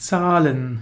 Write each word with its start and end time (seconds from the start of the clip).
Zahlen. 0.00 0.78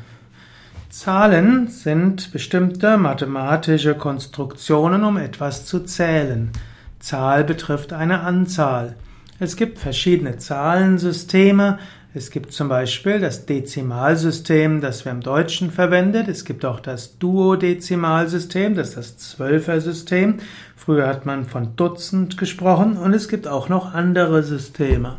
Zahlen 0.91 1.67
sind 1.67 2.31
bestimmte 2.31 2.97
mathematische 2.97 3.97
Konstruktionen, 3.97 5.03
um 5.03 5.17
etwas 5.17 5.67
zu 5.67 5.81
zählen. 5.81 6.53
Zahl 7.01 7.43
betrifft 7.43 7.93
eine 7.93 8.21
Anzahl. 8.21 8.95
Es 9.41 9.57
gibt 9.57 9.81
verschiedene 9.81 10.39
Zahlensysteme. 10.39 11.81
Es 12.15 12.31
gibt 12.31 12.53
zum 12.53 12.69
Beispiel 12.69 13.19
das 13.19 13.45
Dezimalsystem, 13.45 14.81
das 14.81 15.05
wir 15.05 15.11
im 15.11 15.21
Deutschen 15.21 15.73
verwendet. 15.73 16.29
Es 16.29 16.45
gibt 16.45 16.65
auch 16.65 16.79
das 16.79 17.19
Duodezimalsystem, 17.19 18.77
das 18.77 18.91
ist 18.91 18.97
das 18.97 19.19
Zwölfer-System. 19.19 20.37
Früher 20.77 21.09
hat 21.09 21.27
man 21.27 21.45
von 21.45 21.75
Dutzend 21.75 22.39
gesprochen 22.39 22.97
und 22.97 23.15
es 23.15 23.27
gibt 23.27 23.49
auch 23.49 23.69
noch 23.69 23.95
andere 23.95 24.45
Systeme. 24.45 25.17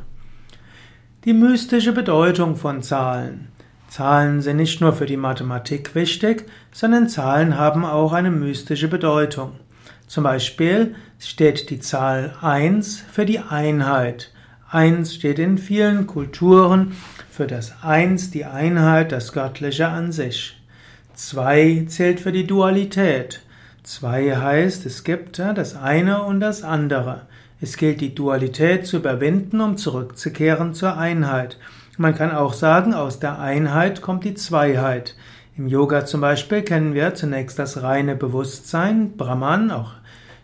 Die 1.25 1.33
mystische 1.33 1.91
Bedeutung 1.91 2.55
von 2.55 2.81
Zahlen. 2.81 3.49
Zahlen 3.89 4.41
sind 4.41 4.57
nicht 4.57 4.81
nur 4.81 4.93
für 4.93 5.07
die 5.07 5.17
Mathematik 5.17 5.95
wichtig, 5.95 6.45
sondern 6.71 7.09
Zahlen 7.09 7.57
haben 7.57 7.83
auch 7.83 8.13
eine 8.13 8.29
mystische 8.29 8.87
Bedeutung. 8.87 9.53
Zum 10.07 10.23
Beispiel 10.23 10.95
steht 11.19 11.69
die 11.71 11.79
Zahl 11.79 12.35
1 12.41 13.03
für 13.11 13.25
die 13.25 13.39
Einheit. 13.39 14.31
1 14.69 15.15
steht 15.15 15.39
in 15.39 15.57
vielen 15.57 16.05
Kulturen 16.05 16.95
für 17.31 17.47
das 17.47 17.83
Eins, 17.83 18.29
die 18.29 18.45
Einheit, 18.45 19.11
das 19.11 19.33
Göttliche 19.33 19.87
an 19.87 20.11
sich. 20.11 20.55
2 21.15 21.85
zählt 21.87 22.19
für 22.19 22.31
die 22.31 22.45
Dualität. 22.45 23.41
2 23.83 24.37
heißt, 24.37 24.85
es 24.85 25.03
gibt 25.03 25.39
das 25.39 25.75
eine 25.75 26.21
und 26.23 26.39
das 26.39 26.61
andere. 26.61 27.23
Es 27.59 27.75
gilt 27.75 28.01
die 28.01 28.13
Dualität 28.13 28.85
zu 28.85 28.97
überwinden, 28.97 29.59
um 29.61 29.77
zurückzukehren 29.77 30.75
zur 30.75 30.97
Einheit. 30.97 31.57
Man 32.01 32.15
kann 32.15 32.31
auch 32.31 32.53
sagen, 32.53 32.93
aus 32.93 33.19
der 33.19 33.39
Einheit 33.39 34.01
kommt 34.01 34.23
die 34.23 34.33
Zweiheit. 34.33 35.17
Im 35.57 35.67
Yoga 35.67 36.05
zum 36.05 36.21
Beispiel 36.21 36.61
kennen 36.61 36.93
wir 36.93 37.13
zunächst 37.13 37.59
das 37.59 37.83
reine 37.83 38.15
Bewusstsein, 38.15 39.17
Brahman, 39.17 39.69
auch 39.69 39.91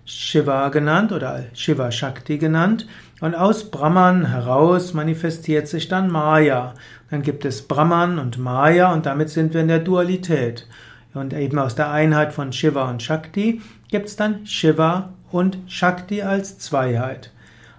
Shiva 0.03 0.67
genannt 0.67 1.13
oder 1.13 1.45
Shiva 1.53 1.91
Shakti 1.91 2.39
genannt. 2.39 2.87
Und 3.21 3.35
aus 3.35 3.71
Brahman 3.71 4.25
heraus 4.25 4.93
manifestiert 4.93 5.69
sich 5.69 5.87
dann 5.87 6.11
Maya. 6.11 6.73
Dann 7.09 7.21
gibt 7.21 7.45
es 7.45 7.61
Brahman 7.61 8.19
und 8.19 8.37
Maya 8.37 8.91
und 8.91 9.05
damit 9.05 9.29
sind 9.29 9.53
wir 9.53 9.61
in 9.61 9.69
der 9.69 9.79
Dualität. 9.79 10.67
Und 11.13 11.33
eben 11.33 11.57
aus 11.57 11.75
der 11.75 11.89
Einheit 11.89 12.33
von 12.33 12.51
Shiva 12.51 12.89
und 12.89 13.01
Shakti 13.01 13.61
gibt 13.89 14.07
es 14.07 14.17
dann 14.17 14.45
Shiva 14.45 15.13
und 15.31 15.57
Shakti 15.67 16.21
als 16.21 16.59
Zweiheit. 16.59 17.31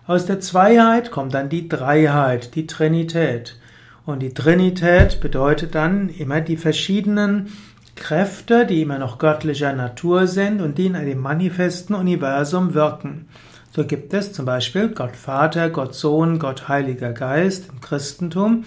Aus 0.06 0.25
der 0.25 0.41
Zweiheit 0.41 1.11
kommt 1.11 1.34
dann 1.34 1.51
die 1.51 1.69
Dreiheit, 1.69 2.55
die 2.55 2.67
Trinität. 2.67 3.58
Und 4.07 4.21
die 4.21 4.33
Trinität 4.33 5.21
bedeutet 5.21 5.75
dann 5.75 6.09
immer 6.09 6.41
die 6.41 6.57
verschiedenen 6.57 7.53
Kräfte, 7.97 8.65
die 8.65 8.83
immer 8.83 8.98
noch 8.98 9.19
göttlicher 9.19 9.73
Natur 9.73 10.29
sind 10.29 10.61
und 10.61 10.79
die 10.79 10.87
in 10.87 10.95
einem 10.95 11.21
manifesten 11.21 11.95
Universum 11.95 12.73
wirken. 12.73 13.29
So 13.73 13.85
gibt 13.85 14.15
es 14.15 14.33
zum 14.33 14.47
Beispiel 14.47 14.91
Gott 14.91 15.17
Vater, 15.17 15.71
Gott 15.71 15.95
Sohn, 15.95 16.39
Gott 16.39 16.69
Heiliger 16.69 17.13
Geist 17.13 17.69
im 17.71 17.81
Christentum. 17.81 18.65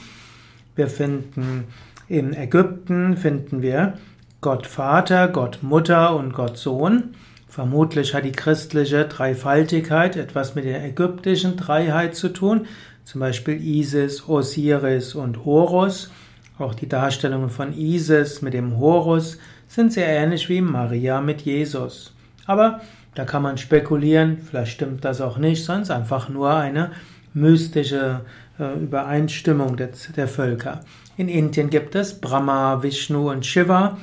Wir 0.76 0.88
finden 0.88 1.66
in 2.10 2.34
Ägypten 2.34 3.18
finden 3.18 3.62
wir 3.62 3.94
Gott 4.42 4.68
Vater, 4.68 5.28
Gott 5.28 5.60
Mutter 5.62 6.16
und 6.16 6.34
Gott 6.34 6.58
Sohn. 6.58 7.16
Vermutlich 7.48 8.14
hat 8.14 8.26
die 8.26 8.32
christliche 8.32 9.06
Dreifaltigkeit 9.06 10.16
etwas 10.16 10.56
mit 10.56 10.66
der 10.66 10.84
ägyptischen 10.84 11.56
Dreiheit 11.56 12.16
zu 12.16 12.30
tun 12.30 12.68
zum 13.10 13.22
Beispiel 13.22 13.60
Isis, 13.60 14.30
Osiris 14.30 15.16
und 15.16 15.44
Horus. 15.44 16.12
Auch 16.60 16.76
die 16.76 16.88
Darstellungen 16.88 17.50
von 17.50 17.74
Isis 17.74 18.44
mit 18.44 18.54
dem 18.54 18.78
Horus 18.78 19.40
sind 19.68 19.92
sehr 19.92 20.08
ähnlich 20.08 20.48
wie 20.48 20.62
Maria 20.62 21.20
mit 21.20 21.42
Jesus. 21.42 22.14
Aber 22.46 22.82
da 23.16 23.26
kann 23.26 23.42
man 23.42 23.58
spekulieren, 23.58 24.38
vielleicht 24.38 24.74
stimmt 24.74 25.06
das 25.06 25.22
auch 25.22 25.40
nicht, 25.40 25.66
sonst 25.66 25.90
einfach 25.90 26.30
nur 26.30 26.54
eine 26.54 26.92
mystische 27.34 28.22
äh, 28.60 28.76
Übereinstimmung 28.76 29.76
der, 29.76 29.90
der 30.16 30.28
Völker. 30.28 30.82
In 31.18 31.30
Indien 31.30 31.72
gibt 31.72 31.96
es 31.96 32.22
Brahma, 32.22 32.84
Vishnu 32.84 33.32
und 33.32 33.44
Shiva. 33.44 33.98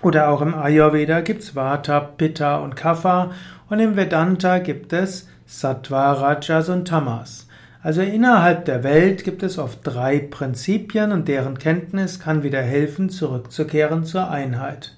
Oder 0.00 0.28
auch 0.28 0.42
im 0.42 0.54
Ayurveda 0.54 1.22
gibt 1.22 1.42
es 1.42 1.56
Vata, 1.56 1.98
Pitta 1.98 2.58
und 2.58 2.76
Kapha. 2.76 3.32
Und 3.68 3.80
im 3.80 3.96
Vedanta 3.96 4.60
gibt 4.60 4.92
es 4.92 5.28
Sattva, 5.44 6.12
Rajas 6.12 6.68
und 6.68 6.86
Tamas. 6.86 7.47
Also 7.82 8.02
innerhalb 8.02 8.64
der 8.64 8.82
Welt 8.82 9.22
gibt 9.22 9.42
es 9.42 9.56
oft 9.56 9.80
drei 9.84 10.18
Prinzipien 10.18 11.12
und 11.12 11.28
deren 11.28 11.58
Kenntnis 11.58 12.18
kann 12.18 12.42
wieder 12.42 12.60
helfen, 12.60 13.08
zurückzukehren 13.08 14.04
zur 14.04 14.30
Einheit. 14.30 14.96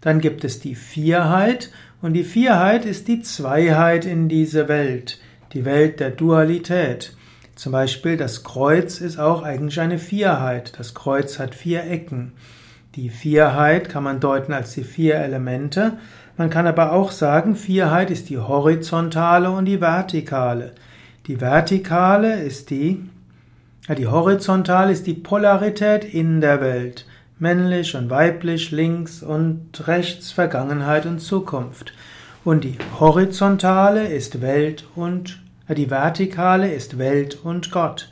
Dann 0.00 0.20
gibt 0.20 0.44
es 0.44 0.60
die 0.60 0.74
Vierheit 0.74 1.70
und 2.00 2.14
die 2.14 2.24
Vierheit 2.24 2.84
ist 2.86 3.08
die 3.08 3.20
Zweiheit 3.20 4.06
in 4.06 4.28
diese 4.28 4.68
Welt, 4.68 5.18
die 5.52 5.64
Welt 5.64 6.00
der 6.00 6.10
Dualität. 6.10 7.14
Zum 7.54 7.72
Beispiel 7.72 8.16
das 8.16 8.44
Kreuz 8.44 9.00
ist 9.00 9.18
auch 9.18 9.42
eigentlich 9.42 9.80
eine 9.80 9.98
Vierheit. 9.98 10.72
Das 10.78 10.94
Kreuz 10.94 11.38
hat 11.38 11.54
vier 11.54 11.84
Ecken. 11.84 12.32
Die 12.94 13.10
Vierheit 13.10 13.90
kann 13.90 14.04
man 14.04 14.20
deuten 14.20 14.54
als 14.54 14.72
die 14.72 14.84
vier 14.84 15.16
Elemente. 15.16 15.98
Man 16.38 16.48
kann 16.48 16.66
aber 16.66 16.92
auch 16.92 17.10
sagen, 17.10 17.56
Vierheit 17.56 18.10
ist 18.10 18.30
die 18.30 18.38
horizontale 18.38 19.50
und 19.50 19.66
die 19.66 19.80
vertikale. 19.80 20.72
Die 21.26 21.40
Vertikale 21.40 22.40
ist 22.40 22.70
die, 22.70 23.02
die 23.98 24.06
Horizontale 24.06 24.92
ist 24.92 25.08
die 25.08 25.14
Polarität 25.14 26.04
in 26.04 26.40
der 26.40 26.60
Welt. 26.60 27.04
Männlich 27.40 27.96
und 27.96 28.10
weiblich, 28.10 28.70
links 28.70 29.24
und 29.24 29.88
rechts, 29.88 30.30
Vergangenheit 30.30 31.04
und 31.04 31.18
Zukunft. 31.18 31.92
Und 32.44 32.62
die 32.62 32.78
Horizontale 33.00 34.06
ist 34.06 34.40
Welt 34.40 34.86
und, 34.94 35.42
die 35.68 35.90
Vertikale 35.90 36.72
ist 36.72 36.96
Welt 36.96 37.40
und 37.42 37.72
Gott. 37.72 38.08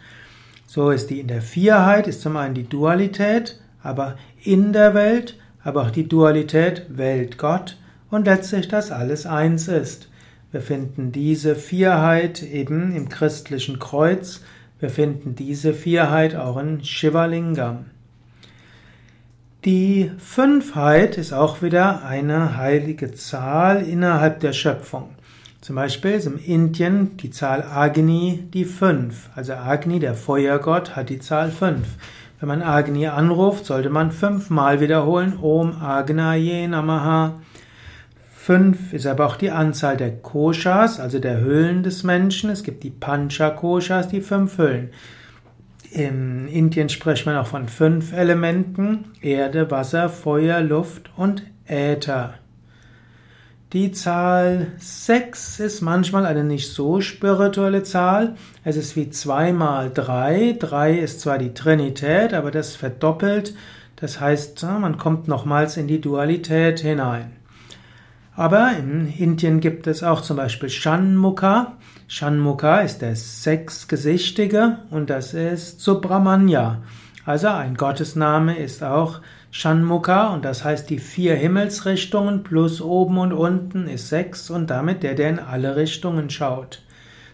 So 0.67 0.91
ist 0.91 1.09
die 1.09 1.21
in 1.21 1.29
der 1.29 1.43
Vierheit 1.43 2.09
ist 2.09 2.21
zum 2.21 2.37
einen 2.37 2.55
die 2.55 2.69
Dualität, 2.69 3.61
aber 3.81 4.17
in 4.43 4.73
der 4.73 4.93
Welt, 4.93 5.39
aber 5.63 5.83
auch 5.83 5.91
die 5.93 6.09
Dualität 6.09 6.87
Welt-Gott 6.89 7.77
und 8.11 8.25
letztlich 8.25 8.67
das 8.67 8.91
alles 8.91 9.25
eins 9.25 9.69
ist. 9.69 10.09
Wir 10.55 10.63
finden 10.63 11.11
diese 11.11 11.57
Vierheit 11.57 12.45
eben 12.45 12.95
im 12.95 13.09
christlichen 13.09 13.81
Kreuz. 13.81 14.41
Wir 14.79 14.89
finden 14.89 15.35
diese 15.35 15.75
Vierheit 15.75 16.37
auch 16.37 16.59
in 16.59 16.85
Shivalingam. 16.85 17.87
Die 19.65 20.13
Fünfheit 20.17 21.19
ist 21.19 21.33
auch 21.33 21.61
wieder 21.61 22.05
eine 22.05 22.57
heilige 22.57 23.13
Zahl 23.15 23.83
innerhalb 23.83 24.39
der 24.39 24.53
Schöpfung. 24.53 25.09
Zum 25.61 25.75
Beispiel 25.75 26.13
ist 26.13 26.27
im 26.27 26.39
Indien 26.39 27.17
die 27.17 27.31
Zahl 27.31 27.65
Agni 27.65 28.45
die 28.55 28.65
fünf. 28.65 29.31
Also 29.35 29.55
Agni, 29.55 29.99
der 29.99 30.15
Feuergott, 30.15 30.95
hat 30.95 31.09
die 31.09 31.19
Zahl 31.19 31.51
fünf. 31.51 31.89
Wenn 32.39 32.47
man 32.47 32.63
Agni 32.63 33.09
anruft, 33.09 33.65
sollte 33.67 33.91
man 33.91 34.13
fünfmal 34.13 34.79
wiederholen. 34.79 35.37
Om 35.37 35.83
Agnaye 35.83 36.69
Namaha. 36.69 37.41
Fünf 38.45 38.93
ist 38.93 39.07
aber 39.07 39.25
auch 39.25 39.37
die 39.37 39.51
Anzahl 39.51 39.97
der 39.97 40.19
Koshas, 40.19 41.01
also 41.01 41.19
der 41.19 41.41
Hüllen 41.41 41.83
des 41.83 42.03
Menschen. 42.03 42.51
Es 42.51 42.63
gibt 42.63 42.83
die 42.83 42.91
Pancha-Koshas, 42.91 44.09
die 44.09 44.21
fünf 44.21 44.59
Hüllen. 44.59 44.91
In 45.91 46.47
Indien 46.49 46.91
spricht 46.91 47.25
man 47.25 47.39
auch 47.39 47.47
von 47.47 47.69
fünf 47.69 48.13
Elementen: 48.13 49.07
Erde, 49.23 49.71
Wasser, 49.71 50.11
Feuer, 50.11 50.61
Luft 50.61 51.11
und 51.17 51.43
Äther. 51.67 52.35
Die 53.73 53.93
Zahl 53.93 54.67
sechs 54.77 55.59
ist 55.59 55.81
manchmal 55.81 56.27
eine 56.27 56.45
nicht 56.45 56.71
so 56.71 57.01
spirituelle 57.01 57.83
Zahl. 57.83 58.35
Es 58.63 58.77
ist 58.77 58.95
wie 58.95 59.09
zwei 59.09 59.55
mal 59.55 59.91
drei. 59.91 60.55
Drei 60.61 60.99
ist 60.99 61.23
zwar 61.23 61.39
die 61.39 61.55
Trinität, 61.55 62.35
aber 62.35 62.51
das 62.51 62.77
verdoppelt. 62.77 63.55
Das 63.97 64.21
heißt, 64.21 64.63
man 64.65 64.99
kommt 64.99 65.29
nochmals 65.29 65.79
in 65.79 65.87
die 65.87 66.03
Dualität 66.03 66.81
hinein. 66.81 67.33
Aber 68.37 68.73
in 68.77 69.13
Indien 69.17 69.61
gibt 69.61 69.87
es 69.87 70.03
auch 70.03 70.21
zum 70.21 70.37
Beispiel 70.37 70.69
Shanmukha. 70.69 71.77
Shanmukha 72.09 72.81
ist 72.81 72.99
der 72.99 73.15
sechsgesichtige 73.15 74.79
und 74.91 75.09
das 75.09 75.35
ist 75.35 75.81
Subramanya. 75.81 76.83
Also 77.25 77.49
ein 77.49 77.77
Gottesname 77.77 78.59
ist 78.59 78.83
auch 78.83 79.21
Shanmukha 79.53 80.35
und 80.35 80.45
das 80.45 80.65
heißt 80.65 80.91
die 80.91 80.99
vier 80.99 81.37
Himmelsrichtungen 81.37 82.43
plus 82.43 82.83
oben 82.83 83.19
und 83.19 83.33
unten 83.33 83.87
ist 83.87 84.09
sechs 84.09 84.51
und 84.51 84.69
damit 84.69 85.05
der, 85.05 85.15
der 85.15 85.31
in 85.31 85.39
alle 85.39 85.77
Richtungen 85.77 86.29
schaut. 86.29 86.83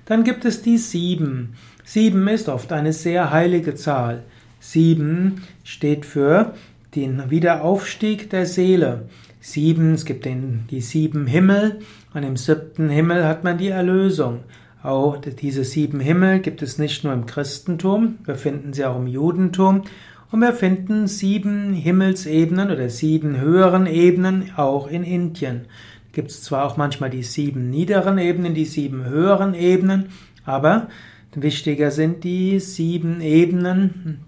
Dann 0.04 0.22
gibt 0.22 0.44
es 0.44 0.60
die 0.60 0.76
sieben. 0.76 1.54
Sieben 1.82 2.28
ist 2.28 2.50
oft 2.50 2.72
eine 2.72 2.92
sehr 2.92 3.30
heilige 3.30 3.74
Zahl. 3.74 4.22
Sieben 4.60 5.42
steht 5.64 6.04
für 6.04 6.54
den 6.94 7.30
Wiederaufstieg 7.30 8.28
der 8.28 8.44
Seele. 8.44 9.08
Sieben, 9.42 9.94
es 9.94 10.04
gibt 10.04 10.26
den, 10.26 10.64
die 10.70 10.82
sieben 10.82 11.26
Himmel 11.26 11.78
und 12.12 12.22
im 12.24 12.36
siebten 12.36 12.90
Himmel 12.90 13.24
hat 13.24 13.42
man 13.42 13.56
die 13.56 13.68
Erlösung. 13.68 14.40
Auch 14.82 15.16
diese 15.18 15.64
sieben 15.64 15.98
Himmel 15.98 16.40
gibt 16.40 16.60
es 16.60 16.78
nicht 16.78 17.04
nur 17.04 17.14
im 17.14 17.24
Christentum, 17.24 18.18
wir 18.24 18.34
finden 18.34 18.74
sie 18.74 18.84
auch 18.84 18.96
im 18.96 19.06
Judentum 19.06 19.82
Und 20.30 20.40
wir 20.40 20.52
finden 20.52 21.06
sieben 21.06 21.72
Himmelsebenen 21.72 22.70
oder 22.70 22.88
sieben 22.88 23.40
höheren 23.40 23.86
Ebenen 23.86 24.50
auch 24.56 24.88
in 24.88 25.04
Indien. 25.04 25.66
Gibt 26.12 26.30
es 26.30 26.42
zwar 26.42 26.66
auch 26.66 26.76
manchmal 26.76 27.10
die 27.10 27.22
sieben 27.22 27.70
niederen 27.70 28.18
Ebenen, 28.18 28.54
die 28.54 28.64
sieben 28.64 29.06
höheren 29.06 29.54
Ebenen, 29.54 30.10
aber 30.44 30.88
wichtiger 31.34 31.90
sind 31.90 32.24
die 32.24 32.60
sieben 32.60 33.20
Ebenen 33.20 34.20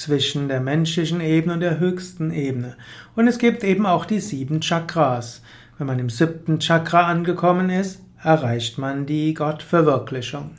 zwischen 0.00 0.48
der 0.48 0.60
menschlichen 0.60 1.20
Ebene 1.20 1.54
und 1.54 1.60
der 1.60 1.78
höchsten 1.78 2.30
Ebene. 2.30 2.76
Und 3.14 3.28
es 3.28 3.38
gibt 3.38 3.62
eben 3.64 3.86
auch 3.86 4.06
die 4.06 4.20
sieben 4.20 4.60
Chakras. 4.60 5.42
Wenn 5.78 5.86
man 5.86 5.98
im 5.98 6.10
siebten 6.10 6.58
Chakra 6.58 7.06
angekommen 7.06 7.70
ist, 7.70 8.00
erreicht 8.22 8.78
man 8.78 9.06
die 9.06 9.34
Gottverwirklichung. 9.34 10.52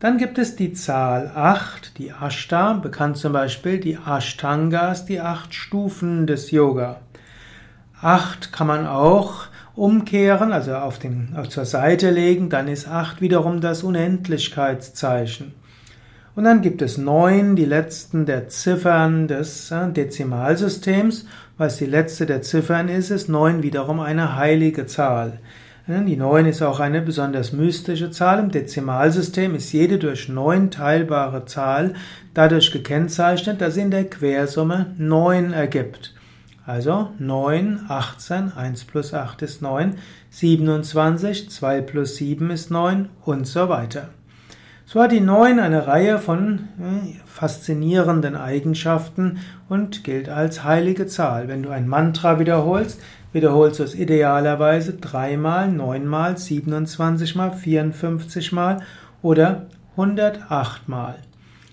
Dann 0.00 0.18
gibt 0.18 0.38
es 0.38 0.56
die 0.56 0.72
Zahl 0.72 1.32
8, 1.34 1.98
die 1.98 2.10
Ashta, 2.10 2.74
bekannt 2.74 3.16
zum 3.16 3.32
Beispiel 3.32 3.78
die 3.78 3.96
Ashtangas, 3.96 5.06
die 5.06 5.20
acht 5.20 5.54
Stufen 5.54 6.26
des 6.26 6.50
Yoga. 6.50 7.00
8 8.00 8.52
kann 8.52 8.66
man 8.66 8.86
auch 8.86 9.46
umkehren, 9.74 10.52
also 10.52 10.74
auf 10.74 10.98
den, 10.98 11.34
auf 11.36 11.48
zur 11.48 11.64
Seite 11.64 12.10
legen, 12.10 12.50
dann 12.50 12.68
ist 12.68 12.86
8 12.86 13.20
wiederum 13.20 13.60
das 13.62 13.82
Unendlichkeitszeichen. 13.82 15.54
Und 16.36 16.44
dann 16.44 16.62
gibt 16.62 16.82
es 16.82 16.98
9, 16.98 17.54
die 17.54 17.64
letzten 17.64 18.26
der 18.26 18.48
Ziffern 18.48 19.28
des 19.28 19.70
äh, 19.70 19.88
Dezimalsystems. 19.90 21.26
Was 21.56 21.76
die 21.76 21.86
letzte 21.86 22.26
der 22.26 22.42
Ziffern 22.42 22.88
ist, 22.88 23.10
ist 23.10 23.28
9 23.28 23.62
wiederum 23.62 24.00
eine 24.00 24.34
heilige 24.36 24.86
Zahl. 24.86 25.38
Die 25.86 26.16
9 26.16 26.46
ist 26.46 26.62
auch 26.62 26.80
eine 26.80 27.02
besonders 27.02 27.52
mystische 27.52 28.10
Zahl. 28.10 28.38
Im 28.38 28.50
Dezimalsystem 28.50 29.54
ist 29.54 29.70
jede 29.72 29.98
durch 29.98 30.28
9 30.28 30.70
teilbare 30.70 31.44
Zahl 31.44 31.94
dadurch 32.32 32.72
gekennzeichnet, 32.72 33.60
dass 33.60 33.74
sie 33.74 33.82
in 33.82 33.90
der 33.90 34.04
Quersumme 34.04 34.94
9 34.96 35.52
ergibt. 35.52 36.14
Also 36.66 37.10
9, 37.18 37.80
18, 37.86 38.52
1 38.56 38.84
plus 38.86 39.12
8 39.12 39.42
ist 39.42 39.60
9, 39.60 39.96
27, 40.30 41.50
2 41.50 41.80
plus 41.82 42.16
7 42.16 42.50
ist 42.50 42.70
9 42.70 43.10
und 43.26 43.46
so 43.46 43.68
weiter. 43.68 44.08
So 44.86 45.00
hat 45.00 45.12
die 45.12 45.20
9 45.20 45.60
eine 45.60 45.86
Reihe 45.86 46.18
von 46.18 46.68
äh, 46.78 47.18
faszinierenden 47.24 48.36
Eigenschaften 48.36 49.38
und 49.68 50.04
gilt 50.04 50.28
als 50.28 50.62
heilige 50.62 51.06
Zahl. 51.06 51.48
Wenn 51.48 51.62
du 51.62 51.70
ein 51.70 51.88
Mantra 51.88 52.38
wiederholst, 52.38 53.00
wiederholst 53.32 53.80
du 53.80 53.84
es 53.84 53.94
idealerweise 53.94 54.92
dreimal, 54.92 55.72
neunmal, 55.72 56.36
27 56.36 57.34
mal, 57.34 57.52
54 57.52 58.52
mal 58.52 58.82
oder 59.22 59.66
108 59.92 60.86
mal. 60.88 61.14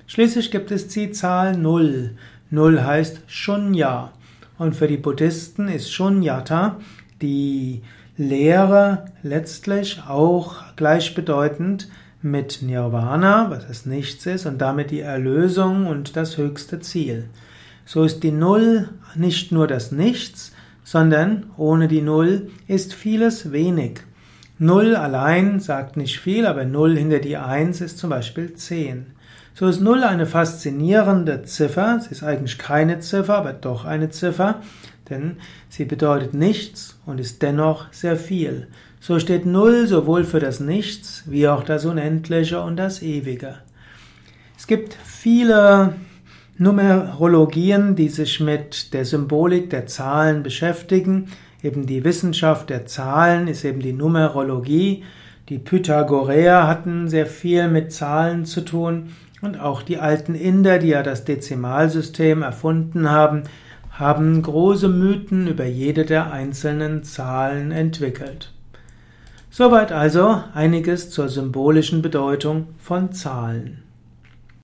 Schließlich 0.08 0.50
gibt 0.50 0.72
es 0.72 0.88
die 0.88 1.12
Zahl 1.12 1.58
0. 1.58 2.16
0 2.50 2.82
heißt 2.82 3.22
Shunya. 3.28 4.14
Und 4.58 4.76
für 4.76 4.88
die 4.88 4.98
Buddhisten 4.98 5.68
ist 5.68 5.92
Shunyata 5.92 6.78
die 7.22 7.82
Lehre 8.16 9.06
letztlich 9.22 10.02
auch 10.08 10.56
gleichbedeutend 10.76 11.90
mit 12.22 12.62
Nirvana, 12.62 13.50
was 13.50 13.68
das 13.68 13.86
Nichts 13.86 14.26
ist, 14.26 14.46
und 14.46 14.60
damit 14.60 14.92
die 14.92 15.02
Erlösung 15.02 15.88
und 15.88 16.16
das 16.16 16.38
höchste 16.38 16.80
Ziel. 16.80 17.26
So 17.86 18.04
ist 18.04 18.22
die 18.24 18.32
Null 18.32 18.90
nicht 19.16 19.52
nur 19.52 19.68
das 19.68 19.92
Nichts, 19.92 20.52
sondern 20.84 21.48
ohne 21.58 21.88
die 21.88 22.02
Null 22.02 22.50
ist 22.68 22.94
vieles 22.94 23.52
wenig. 23.52 24.02
Null 24.60 24.96
allein 24.96 25.60
sagt 25.60 25.98
nicht 25.98 26.20
viel, 26.20 26.46
aber 26.46 26.66
Null 26.66 26.96
hinter 26.98 27.20
die 27.20 27.38
Eins 27.38 27.82
ist 27.82 27.98
zum 27.98 28.12
Beispiel 28.12 28.54
zehn. 28.54 29.08
So 29.54 29.68
ist 29.68 29.82
Null 29.82 30.04
eine 30.04 30.26
faszinierende 30.26 31.44
Ziffer. 31.44 32.00
Sie 32.00 32.12
ist 32.12 32.24
eigentlich 32.24 32.58
keine 32.58 33.00
Ziffer, 33.00 33.38
aber 33.38 33.54
doch 33.54 33.86
eine 33.86 34.10
Ziffer, 34.10 34.62
denn 35.10 35.38
sie 35.68 35.86
bedeutet 35.86 36.34
nichts 36.34 37.00
und 37.06 37.20
ist 37.20 37.42
dennoch 37.42 37.92
sehr 37.92 38.16
viel. 38.16 38.68
So 39.04 39.18
steht 39.18 39.48
Null 39.48 39.88
sowohl 39.88 40.24
für 40.24 40.40
das 40.40 40.60
Nichts 40.60 41.24
wie 41.26 41.48
auch 41.48 41.64
das 41.64 41.86
Unendliche 41.86 42.62
und 42.62 42.78
das 42.78 43.02
Ewige. 43.02 43.56
Es 44.56 44.68
gibt 44.68 44.94
viele 44.94 45.96
Numerologien, 46.60 47.96
die 47.96 48.10
sich 48.10 48.40
mit 48.40 48.94
der 48.94 49.04
Symbolik 49.06 49.72
der 49.72 49.88
Zahlen 49.88 50.44
beschäftigen. 50.44 51.30
Eben 51.64 51.88
die 51.88 52.04
Wissenschaft 52.04 52.70
der 52.70 52.86
Zahlen 52.86 53.48
ist 53.48 53.66
eben 53.66 53.80
die 53.80 53.94
Numerologie. 53.94 55.04
Die 55.50 55.58
Pythagoreer 55.58 56.68
hatten 56.68 57.08
sehr 57.08 57.26
viel 57.26 57.70
mit 57.70 57.92
Zahlen 57.92 58.46
zu 58.46 58.62
tun 58.62 59.14
und 59.42 59.60
auch 59.60 59.82
die 59.82 59.98
alten 59.98 60.36
Inder, 60.36 60.78
die 60.78 60.90
ja 60.90 61.02
das 61.02 61.26
Dezimalsystem 61.26 62.44
erfunden 62.44 63.10
haben, 63.10 63.46
haben 63.90 64.44
große 64.44 64.90
Mythen 64.90 65.48
über 65.48 65.66
jede 65.66 66.06
der 66.06 66.32
einzelnen 66.32 67.04
Zahlen 67.04 67.72
entwickelt. 67.72 68.54
Soweit 69.54 69.92
also 69.92 70.42
einiges 70.54 71.12
zur 71.12 71.28
symbolischen 71.28 72.02
Bedeutung 72.02 72.68
von 72.78 73.12
Zahlen. 73.12 73.81